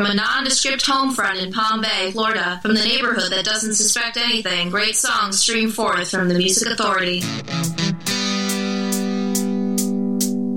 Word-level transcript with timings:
From 0.00 0.08
a 0.08 0.14
nondescript 0.14 0.86
home 0.86 1.12
front 1.12 1.40
in 1.40 1.52
Palm 1.52 1.82
Bay, 1.82 2.10
Florida, 2.12 2.58
from 2.62 2.72
the 2.72 2.80
neighborhood 2.80 3.32
that 3.32 3.44
doesn't 3.44 3.74
suspect 3.74 4.16
anything, 4.16 4.70
great 4.70 4.96
songs 4.96 5.38
stream 5.40 5.68
forth 5.68 6.10
from 6.10 6.30
the 6.30 6.40
Music 6.40 6.72
Authority. 6.72 7.20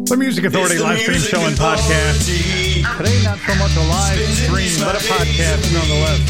The 0.08 0.16
Music 0.18 0.46
Authority 0.46 0.80
live 0.80 0.98
stream 1.00 1.20
show 1.20 1.42
and 1.42 1.58
podcast. 1.58 2.24
Today, 2.24 3.20
not 3.28 3.36
so 3.44 3.52
much 3.60 3.76
a 3.76 3.84
live 3.84 4.16
stream, 4.32 4.80
but 4.80 4.96
a 4.96 5.04
podcast 5.12 5.76
nonetheless. 5.76 6.24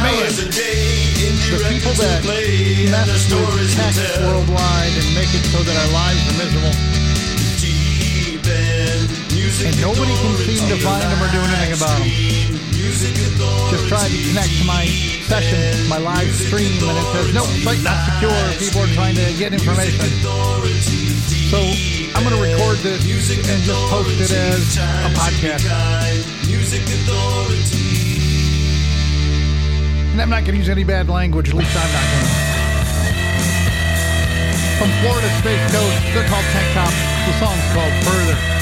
Man, 0.00 0.24
the 1.52 1.68
people 1.68 1.92
that 2.00 2.24
mess 2.24 3.28
with 3.28 3.76
text 3.76 4.00
worldwide 4.24 4.96
and 4.96 5.04
make 5.12 5.28
it 5.36 5.44
so 5.52 5.60
that 5.60 5.76
our 5.76 5.92
lives 5.92 6.16
are 6.32 6.36
miserable, 6.40 6.72
and 9.60 9.76
nobody 9.80 10.14
can 10.16 10.32
seem 10.48 10.64
to 10.72 10.76
find 10.80 11.04
them 11.04 11.20
or 11.20 11.28
do 11.28 11.36
anything 11.44 11.76
about 11.76 11.98
them. 12.00 12.08
Just 13.68 13.88
tried 13.88 14.08
to 14.08 14.18
connect 14.28 14.48
to 14.58 14.64
my 14.64 14.86
session, 15.28 15.88
my 15.88 15.98
live 15.98 16.32
stream, 16.34 16.80
and 16.80 16.96
it 16.96 17.04
says, 17.12 17.34
nope, 17.34 17.52
site 17.60 17.82
not 17.84 18.00
secure. 18.08 18.32
People 18.56 18.80
are 18.82 18.92
trying 18.96 19.14
to 19.16 19.32
get 19.36 19.52
information. 19.52 20.08
So 21.52 21.60
I'm 22.16 22.24
going 22.24 22.34
to 22.34 22.40
record 22.40 22.78
this 22.78 23.04
and 23.04 23.62
just 23.62 23.90
post 23.92 24.16
it 24.20 24.32
as 24.32 24.76
a 24.76 25.12
podcast. 25.12 25.68
And 30.12 30.20
I'm 30.20 30.30
not 30.30 30.44
going 30.44 30.52
to 30.52 30.58
use 30.58 30.68
any 30.68 30.84
bad 30.84 31.08
language, 31.08 31.48
at 31.50 31.54
least 31.54 31.76
I'm 31.76 31.92
not 31.92 32.06
going 32.08 32.24
to. 32.24 32.52
From 34.78 34.90
Florida 35.00 35.28
Space 35.38 35.64
Coast, 35.72 36.02
they're 36.12 36.28
called 36.28 36.44
Tank 36.52 36.72
Top. 36.74 36.92
The 37.26 37.32
song's 37.38 37.64
called 37.72 37.92
Further. 38.04 38.61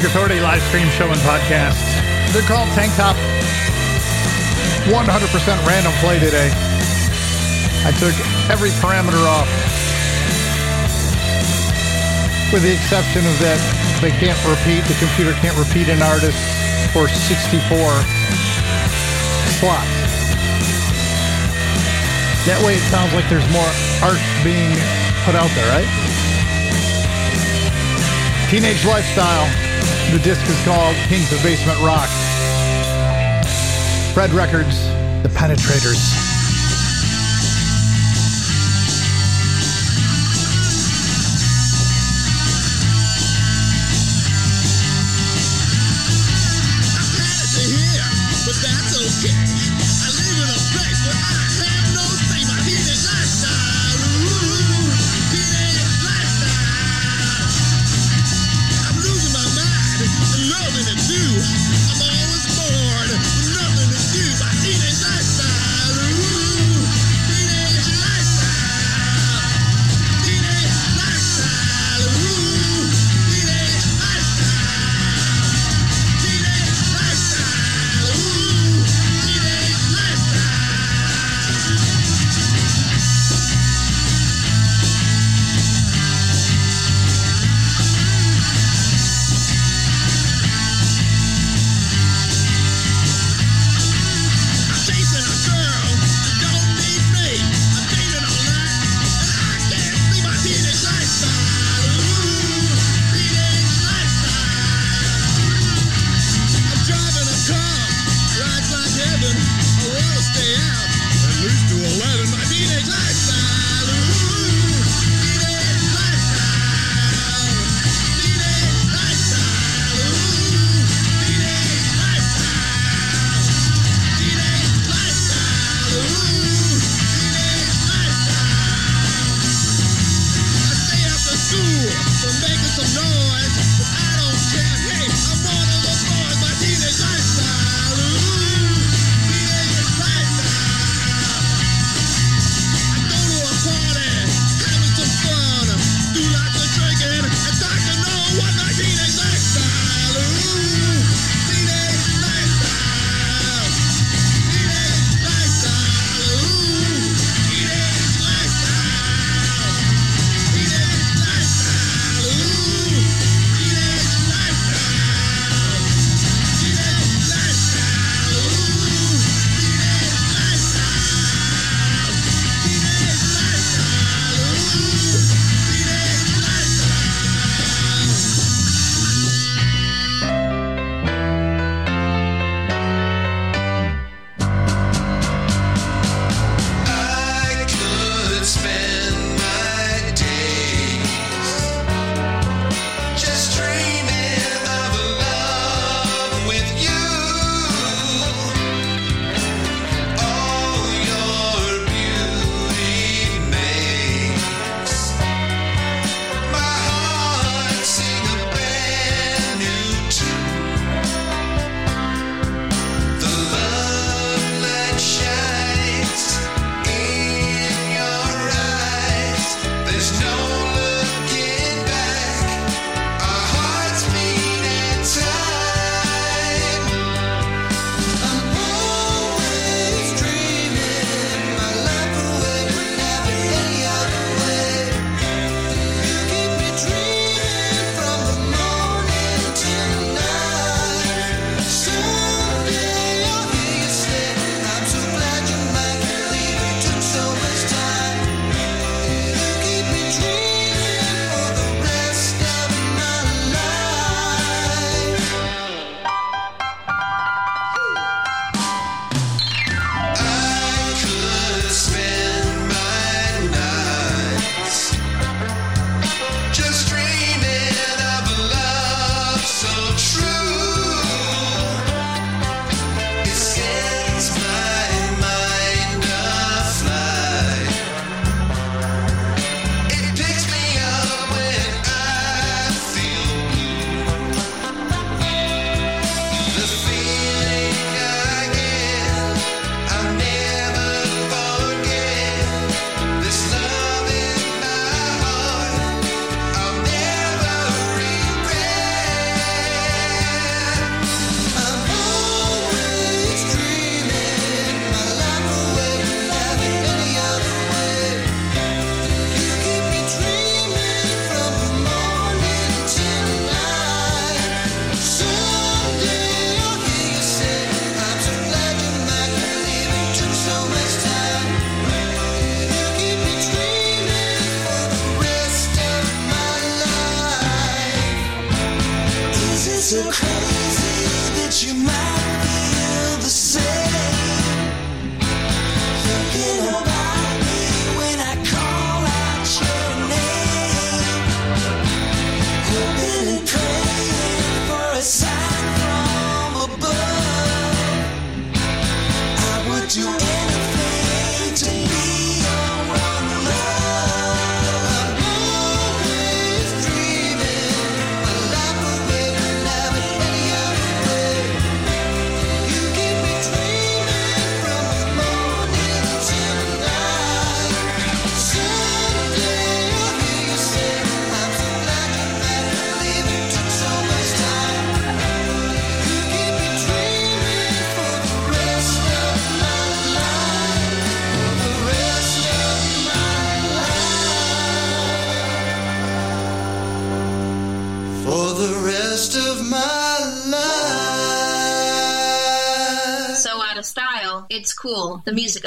Music 0.00 0.16
Authority 0.16 0.40
live 0.40 0.62
stream 0.72 0.88
show 0.96 1.04
and 1.12 1.20
podcast. 1.28 1.76
They're 2.32 2.48
called 2.48 2.72
Tank 2.72 2.88
Top. 2.96 3.12
100% 4.88 4.96
random 5.68 5.92
play 6.00 6.16
today. 6.18 6.48
I 7.84 7.92
took 8.00 8.16
every 8.48 8.70
parameter 8.80 9.20
off. 9.28 9.44
With 12.48 12.64
the 12.64 12.72
exception 12.72 13.28
of 13.28 13.36
that 13.44 13.60
they 14.00 14.08
can't 14.16 14.40
repeat, 14.48 14.88
the 14.88 14.96
computer 14.96 15.36
can't 15.44 15.58
repeat 15.60 15.92
an 15.92 16.00
artist 16.00 16.40
for 16.96 17.04
64 17.04 17.60
slots. 19.60 19.84
That 22.48 22.56
way 22.64 22.80
it 22.80 22.84
sounds 22.88 23.12
like 23.12 23.28
there's 23.28 23.44
more 23.52 23.68
art 24.00 24.22
being 24.40 24.72
put 25.28 25.36
out 25.36 25.52
there, 25.52 25.68
right? 25.68 25.84
Teenage 28.48 28.80
Lifestyle. 28.88 29.69
The 30.10 30.18
disc 30.18 30.44
is 30.48 30.64
called 30.64 30.96
Kings 31.06 31.32
of 31.32 31.40
Basement 31.40 31.78
Rock. 31.82 32.08
Fred 34.12 34.32
Records, 34.32 34.88
The 35.22 35.30
Penetrators. 35.32 36.29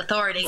authority. 0.03 0.45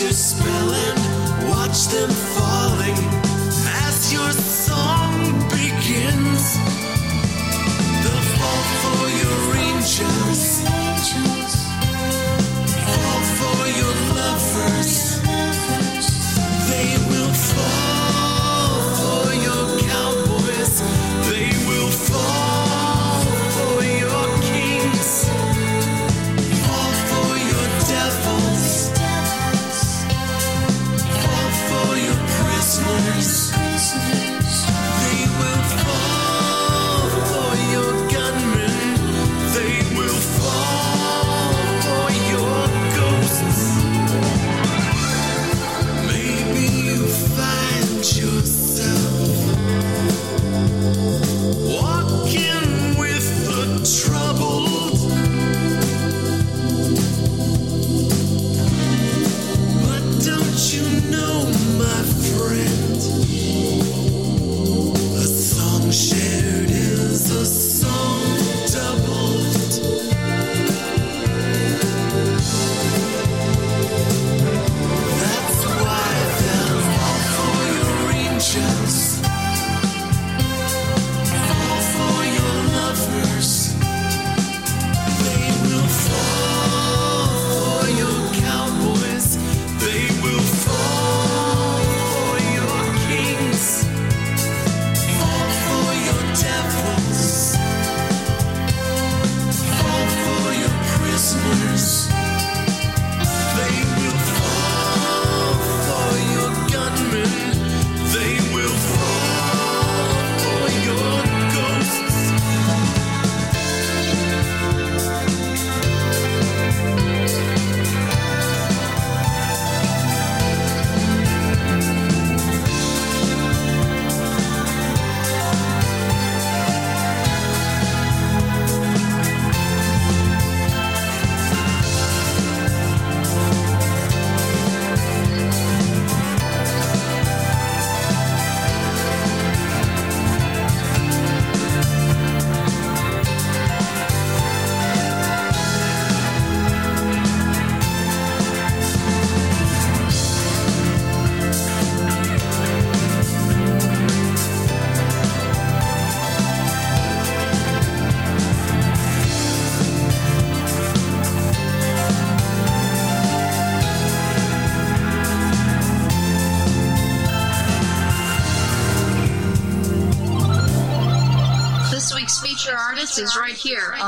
you're 0.00 0.12
spilling, 0.12 0.96
watch 1.48 1.86
them 1.88 2.10
falling 2.10 2.96
as 3.86 4.12
your 4.12 4.30
song 4.30 5.12
begins. 5.48 6.54
They'll 8.02 8.26
fall 8.36 8.62
for 8.82 9.08
your 9.22 9.56
angels. 9.56 10.87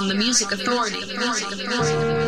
on 0.01 0.09
the 0.09 0.15
Music 0.15 0.51
Authority. 0.51 1.05
The 1.05 1.19
music 1.19 1.53
authority. 1.53 2.20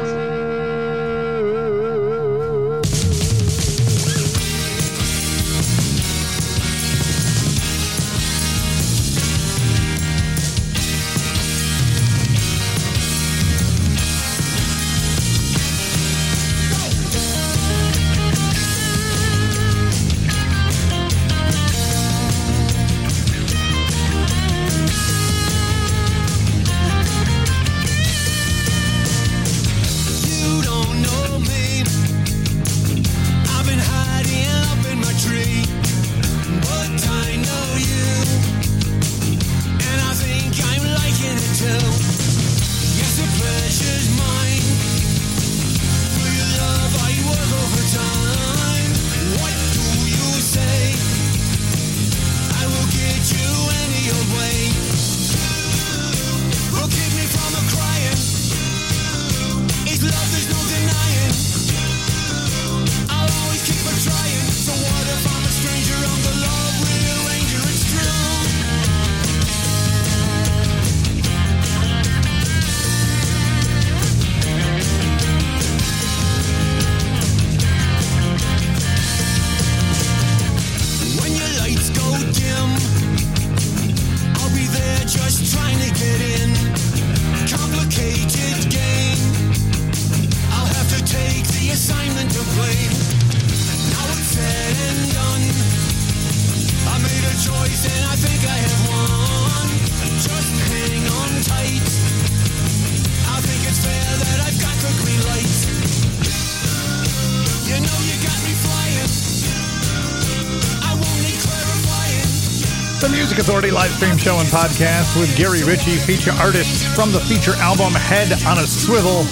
live 113.83 113.91
stream 113.99 114.17
show 114.17 114.39
and 114.39 114.47
podcast 114.47 115.19
with 115.19 115.35
Gary 115.37 115.65
Ritchie, 115.65 115.99
feature 116.07 116.31
artists 116.39 116.87
from 116.95 117.11
the 117.11 117.19
feature 117.19 117.57
album 117.59 117.93
Head 117.95 118.31
on 118.47 118.59
a 118.59 118.67
Swivel. 118.67 119.27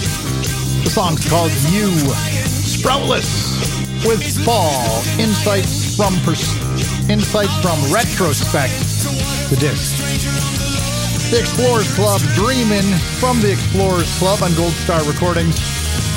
The 0.83 0.91
song's 0.91 1.23
called 1.31 1.53
You 1.71 1.87
Sproutless 2.51 3.31
with 4.03 4.19
Fall 4.45 4.83
Insights 5.23 5.95
from 5.95 6.19
pers- 6.27 6.51
Insights 7.09 7.55
from 7.63 7.79
Retrospect, 7.95 8.75
the 9.51 9.57
disc. 9.63 9.95
The 11.31 11.39
Explorers 11.39 11.95
Club 11.95 12.21
Dreamin' 12.35 12.91
from 13.23 13.41
the 13.41 13.53
Explorers 13.53 14.11
Club 14.19 14.43
on 14.43 14.53
Gold 14.55 14.73
Star 14.73 14.99
Recordings. 15.07 15.55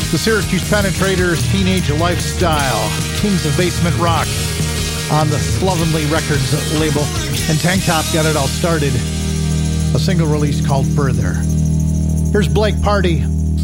The 0.10 0.17
Syracuse 0.17 0.63
Penetrators 0.72 1.38
Teenage 1.52 1.91
Lifestyle, 1.91 2.89
Kings 3.22 3.46
of 3.46 3.56
Basement 3.58 3.96
Rock 4.00 4.28
on 5.13 5.30
the 5.30 5.38
Slovenly 5.38 6.06
Records 6.06 6.80
label. 6.80 7.04
And 7.47 7.60
Tank 7.60 7.86
Top 7.86 8.04
got 8.12 8.26
it 8.26 8.36
all 8.36 8.47
started. 8.47 8.93
A 9.93 9.99
single 9.99 10.28
release 10.28 10.65
called 10.65 10.88
Further. 10.88 11.34
Here's 12.32 12.47
Blake 12.47 12.82
Party. 12.82 13.17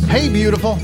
Hey, 0.06 0.30
beautiful. 0.30 0.78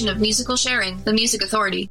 Evolution 0.00 0.16
of 0.16 0.22
musical 0.22 0.56
sharing, 0.56 1.02
the 1.02 1.12
Music 1.12 1.42
Authority. 1.42 1.90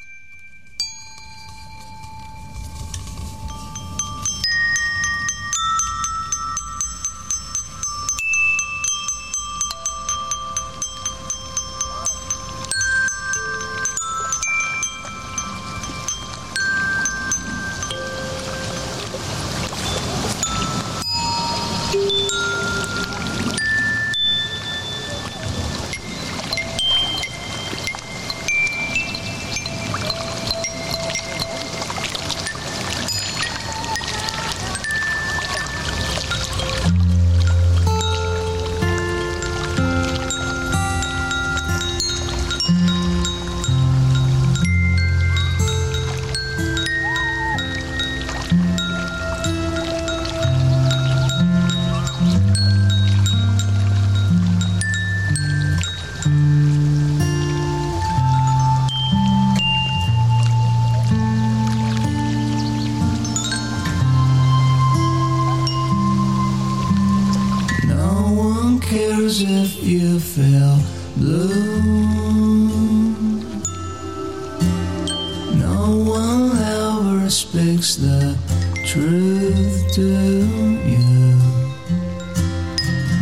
Speaks 77.71 77.95
the 77.95 78.37
truth 78.85 79.93
to 79.93 80.01
you. 80.01 81.37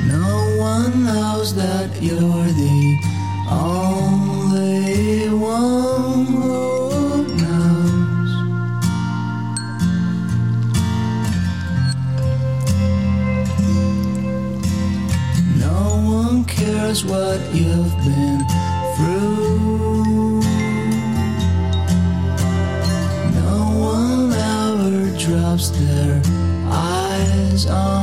No 0.07 0.55
one 0.57 1.03
knows 1.05 1.53
that 1.53 1.89
you're 2.01 2.17
the 2.17 2.97
only 3.51 5.29
one 5.29 6.25
who 6.25 7.27
knows. 7.37 8.31
No 15.59 15.79
one 16.17 16.43
cares 16.45 17.05
what 17.05 17.39
you've 17.53 17.95
been 18.03 18.38
eyes 27.59 27.65
on 27.65 27.98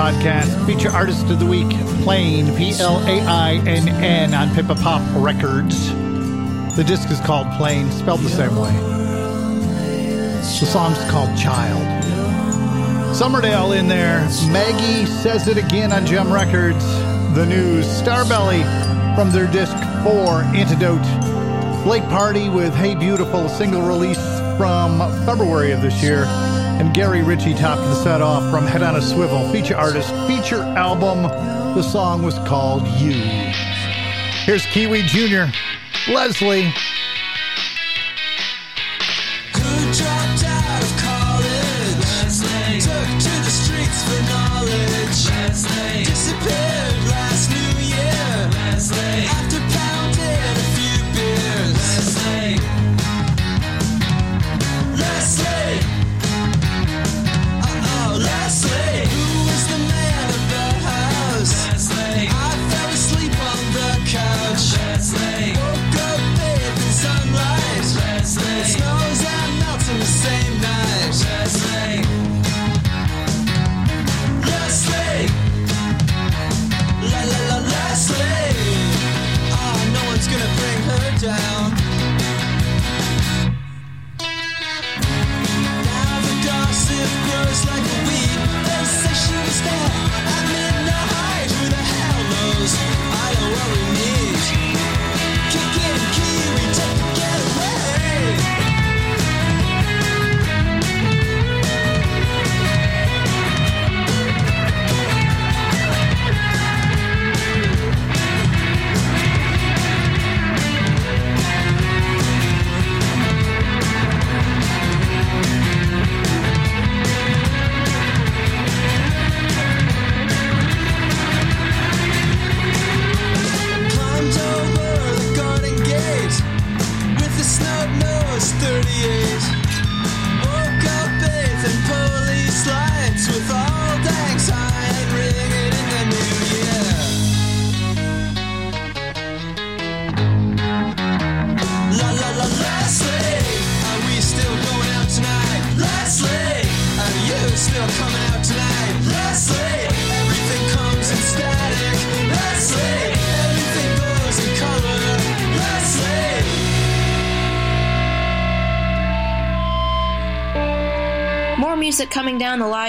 podcast. 0.00 0.64
Feature 0.64 0.88
artist 0.88 1.26
of 1.26 1.38
the 1.38 1.44
week, 1.44 1.68
Plain, 2.02 2.56
P 2.56 2.72
L 2.80 3.06
A 3.06 3.20
I 3.20 3.52
N 3.66 3.86
N, 3.86 4.32
on 4.32 4.48
Pippa 4.54 4.74
Pop 4.76 5.02
Records. 5.14 5.90
The 6.74 6.82
disc 6.82 7.10
is 7.10 7.20
called 7.20 7.46
Plain, 7.58 7.92
spelled 7.92 8.20
the 8.20 8.30
same 8.30 8.56
way. 8.56 8.72
The 10.40 10.66
song's 10.66 10.98
called 11.10 11.36
Child. 11.38 11.82
Summerdale 13.14 13.78
in 13.78 13.88
there. 13.88 14.20
Maggie 14.50 15.04
says 15.04 15.48
it 15.48 15.58
again 15.58 15.92
on 15.92 16.06
Jem 16.06 16.32
Records. 16.32 16.82
The 17.34 17.44
news. 17.44 17.84
Starbelly 17.84 18.64
from 19.14 19.30
their 19.30 19.48
disc 19.48 19.76
4, 20.02 20.44
Antidote. 20.56 21.84
Blake 21.84 22.04
Party 22.04 22.48
with 22.48 22.74
Hey 22.74 22.94
Beautiful, 22.94 23.50
single 23.50 23.82
release 23.82 24.40
from 24.56 24.98
February 25.26 25.72
of 25.72 25.82
this 25.82 26.02
year. 26.02 26.24
And 26.80 26.94
Gary 26.94 27.22
Ritchie 27.22 27.52
topped 27.52 27.82
the 27.82 27.94
set 27.94 28.22
off 28.22 28.50
from 28.50 28.66
Head 28.66 28.82
on 28.82 28.96
a 28.96 29.02
Swivel, 29.02 29.46
feature 29.52 29.76
artist, 29.76 30.08
feature 30.26 30.62
album. 30.62 31.24
The 31.74 31.82
song 31.82 32.22
was 32.22 32.38
called 32.48 32.88
You. 32.98 33.12
Here's 34.46 34.64
Kiwi 34.64 35.02
Jr., 35.02 35.52
Leslie. 36.10 36.72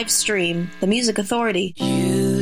Live 0.01 0.09
stream, 0.09 0.71
the 0.79 0.87
Music 0.87 1.19
Authority. 1.19 1.75
You 1.77 2.41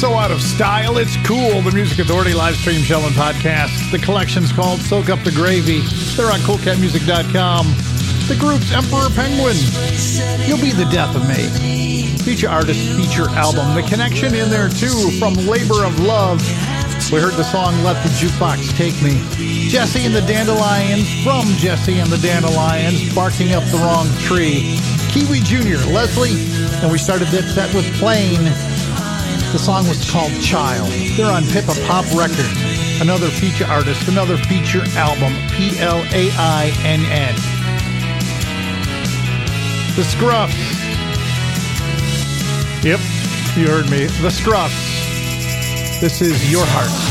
so 0.00 0.14
out 0.14 0.30
of 0.30 0.40
style, 0.40 0.96
it's 0.96 1.14
cool. 1.26 1.60
The 1.60 1.72
Music 1.72 1.98
Authority 1.98 2.32
live 2.32 2.56
stream 2.56 2.80
show 2.80 3.00
and 3.00 3.14
podcast. 3.14 3.92
The 3.92 3.98
collection's 3.98 4.50
called 4.50 4.80
Soak 4.80 5.10
Up 5.10 5.22
the 5.24 5.30
Gravy. 5.30 5.80
They're 6.16 6.32
on 6.32 6.40
CoolCatMusic.com. 6.40 7.66
The 8.26 8.36
group's 8.40 8.72
Emperor 8.72 9.12
Penguin. 9.12 9.60
You'll 10.48 10.56
be 10.56 10.72
the 10.72 10.88
death 10.90 11.14
of 11.14 11.28
me. 11.28 12.16
Feature 12.24 12.48
artist, 12.48 12.80
feature 12.96 13.28
album. 13.36 13.74
The 13.74 13.82
connection 13.82 14.34
in 14.34 14.48
there 14.48 14.70
too 14.70 15.10
from 15.18 15.34
Labor 15.34 15.84
of 15.84 16.00
Love. 16.00 16.40
We 17.12 17.20
heard 17.20 17.34
the 17.34 17.44
song 17.44 17.76
Let 17.84 18.02
the 18.02 18.08
Jukebox 18.16 18.74
Take 18.78 18.96
Me. 19.02 19.20
Jesse 19.68 20.06
and 20.06 20.14
the 20.14 20.22
Dandelions 20.22 21.12
from 21.22 21.44
Jesse 21.60 21.98
and 21.98 22.08
the 22.08 22.18
Dandelions, 22.24 23.14
Barking 23.14 23.52
Up 23.52 23.64
the 23.64 23.76
Wrong 23.76 24.08
Tree. 24.20 24.80
Kiwi 25.10 25.40
Jr., 25.40 25.76
Leslie, 25.92 26.40
and 26.80 26.90
we 26.90 26.96
started 26.96 27.28
that 27.28 27.44
set 27.52 27.74
with 27.74 27.84
Plain 27.98 28.48
the 29.52 29.58
song 29.58 29.88
was 29.88 30.08
called 30.08 30.30
Child. 30.40 30.92
They're 31.16 31.30
on 31.30 31.44
Pippa 31.44 31.74
Pop 31.88 32.04
Records. 32.14 33.00
Another 33.00 33.26
feature 33.28 33.66
artist, 33.66 34.06
another 34.06 34.36
feature 34.36 34.82
album, 34.94 35.32
P 35.50 35.76
L 35.80 36.04
A 36.12 36.30
I 36.38 36.72
N 36.84 37.00
N. 37.06 37.34
The 39.96 40.02
Scruffs. 40.02 40.54
Yep, 42.84 43.00
you 43.56 43.66
heard 43.66 43.90
me. 43.90 44.06
The 44.22 44.28
Scruffs. 44.30 46.00
This 46.00 46.22
is 46.22 46.50
Your 46.50 46.64
Heart. 46.66 47.09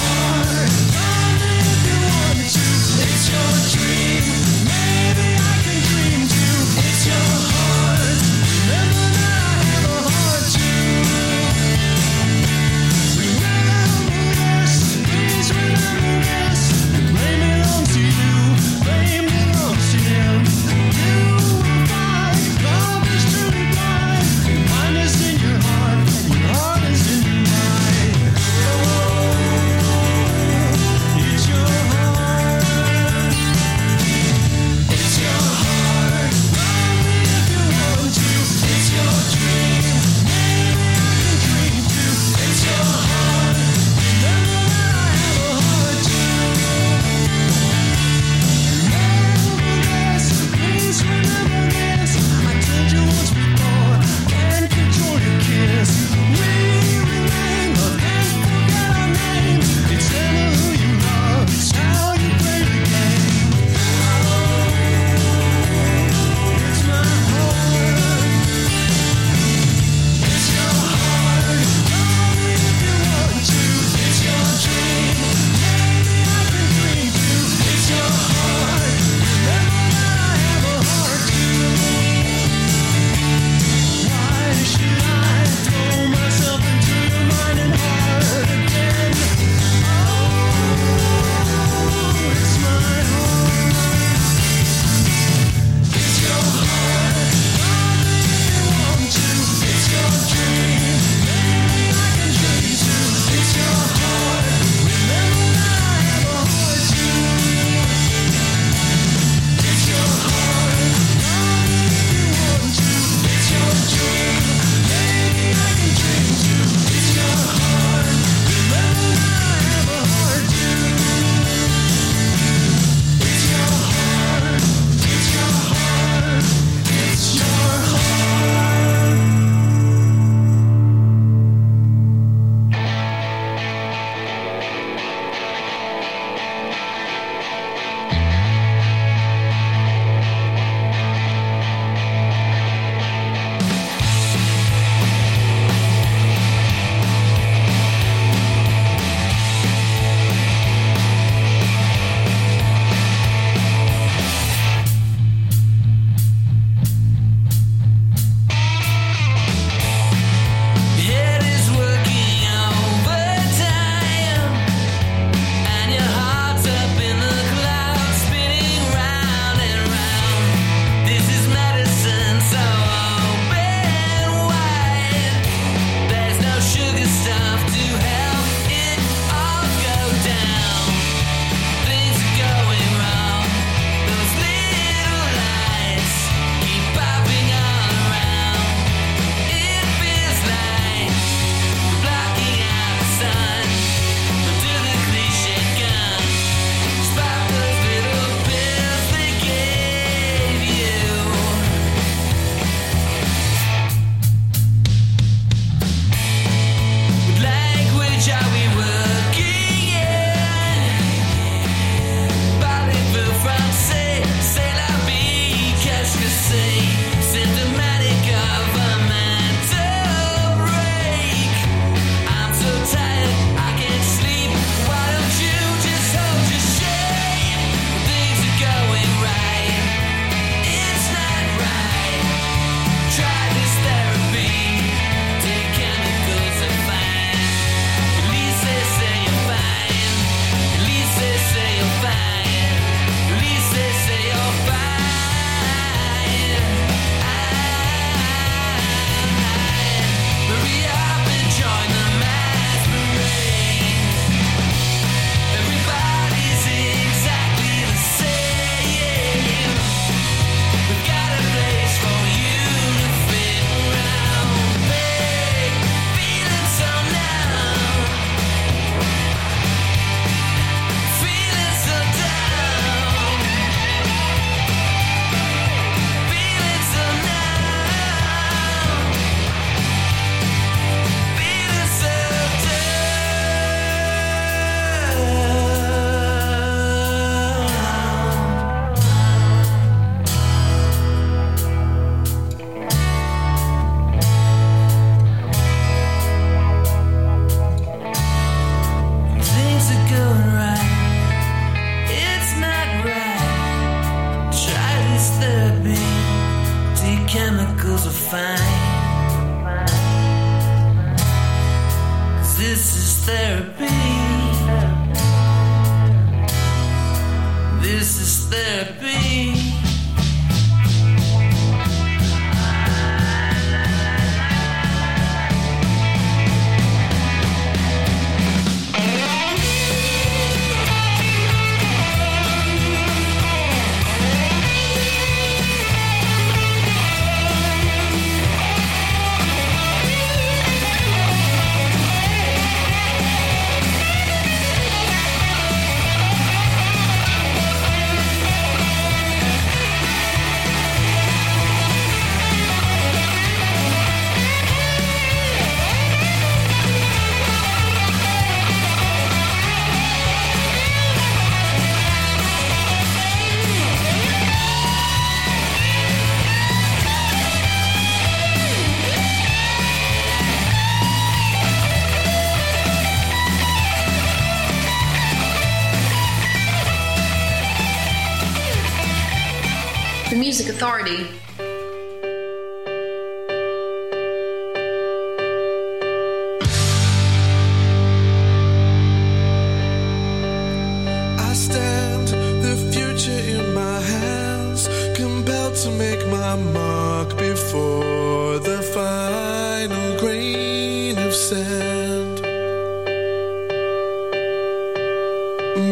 to 395.90 395.98
make 395.98 396.26
my 396.28 396.56
mark 396.56 397.30
before 397.38 398.60
the 398.60 398.82
final 398.94 400.20
grain 400.20 401.18
of 401.18 401.34
sand. 401.34 402.42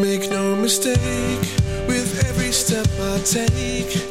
Make 0.02 0.30
no 0.30 0.56
mistake, 0.56 1.46
with 1.88 2.24
every 2.28 2.52
step 2.52 2.86
I 3.00 3.18
take. 3.24 4.07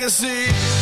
legacy. 0.00 0.79